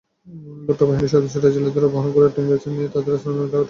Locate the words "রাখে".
3.47-3.59